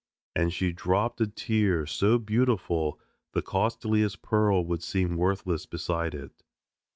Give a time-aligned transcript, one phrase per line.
[0.35, 2.99] And she dropped a tear so beautiful
[3.33, 6.41] the costliest pearl would seem worthless beside it.